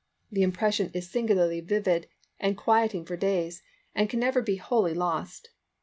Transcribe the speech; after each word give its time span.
The 0.31 0.41
impression 0.41 0.89
is 0.95 1.07
singularly 1.11 1.61
vivid 1.61 2.07
and 2.39 2.57
quieting 2.57 3.05
for 3.05 3.15
days, 3.15 3.61
and 3.93 4.09
can 4.09 4.19
never 4.19 4.41
be 4.41 4.55
wholly 4.55 4.95
lost. 4.95 5.51